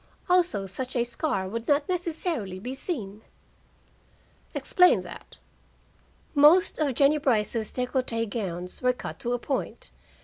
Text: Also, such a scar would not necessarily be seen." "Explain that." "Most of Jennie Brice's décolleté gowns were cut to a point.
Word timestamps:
Also, 0.27 0.65
such 0.65 0.95
a 0.95 1.03
scar 1.03 1.47
would 1.47 1.67
not 1.67 1.87
necessarily 1.87 2.57
be 2.57 2.73
seen." 2.73 3.21
"Explain 4.55 5.01
that." 5.03 5.37
"Most 6.33 6.79
of 6.79 6.95
Jennie 6.95 7.19
Brice's 7.19 7.71
décolleté 7.71 8.27
gowns 8.27 8.81
were 8.81 8.93
cut 8.93 9.19
to 9.19 9.33
a 9.33 9.37
point. 9.37 9.91